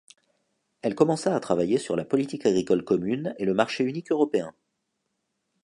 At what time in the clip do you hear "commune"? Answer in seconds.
2.83-3.35